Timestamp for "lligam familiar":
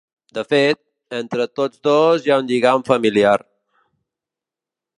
2.53-3.37